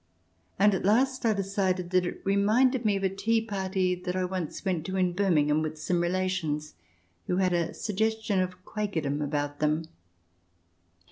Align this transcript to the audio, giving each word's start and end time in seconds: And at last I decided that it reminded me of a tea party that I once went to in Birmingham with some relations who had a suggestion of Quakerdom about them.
And 0.57 0.73
at 0.73 0.83
last 0.83 1.27
I 1.27 1.33
decided 1.33 1.91
that 1.91 2.07
it 2.07 2.21
reminded 2.25 2.85
me 2.85 2.95
of 2.95 3.03
a 3.03 3.07
tea 3.09 3.39
party 3.39 3.93
that 3.93 4.15
I 4.15 4.25
once 4.25 4.65
went 4.65 4.83
to 4.87 4.95
in 4.97 5.13
Birmingham 5.13 5.61
with 5.61 5.77
some 5.77 6.01
relations 6.01 6.73
who 7.27 7.37
had 7.37 7.53
a 7.53 7.75
suggestion 7.75 8.39
of 8.39 8.65
Quakerdom 8.65 9.21
about 9.21 9.59
them. 9.59 9.83